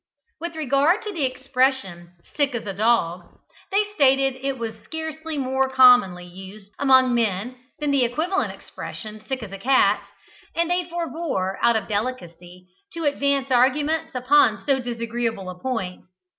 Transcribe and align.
With 0.39 0.55
regard 0.55 1.03
to 1.03 1.13
the 1.13 1.25
expression, 1.25 2.13
"sick 2.35 2.55
as 2.55 2.65
a 2.65 2.73
dog," 2.73 3.37
they 3.69 3.83
stated 3.93 4.33
that 4.33 4.47
it 4.47 4.57
was 4.57 4.73
scarcely 4.83 5.37
more 5.37 5.69
commonly 5.69 6.25
used 6.25 6.71
among 6.79 7.13
men 7.13 7.55
than 7.77 7.91
the 7.91 8.03
equivalent 8.03 8.51
expression, 8.51 9.23
"sick 9.27 9.43
as 9.43 9.51
a 9.51 9.59
cat;" 9.59 10.03
and 10.55 10.71
they 10.71 10.89
forbore, 10.89 11.59
out 11.61 11.75
of 11.75 11.87
delicacy, 11.87 12.65
to 12.93 13.03
advance 13.05 13.51
arguments 13.51 14.15
upon 14.15 14.65
so 14.65 14.79
disagreeable 14.79 15.51
a 15.51 15.59
point. 15.59 16.03